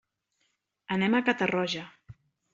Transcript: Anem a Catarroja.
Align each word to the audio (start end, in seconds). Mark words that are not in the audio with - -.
Anem 0.95 1.19
a 1.19 1.23
Catarroja. 1.29 1.87